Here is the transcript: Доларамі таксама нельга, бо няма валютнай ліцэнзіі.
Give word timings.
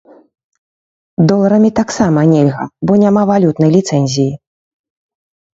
Доларамі 1.31 1.71
таксама 1.79 2.19
нельга, 2.33 2.65
бо 2.87 2.91
няма 3.05 3.21
валютнай 3.33 3.69
ліцэнзіі. 3.77 4.29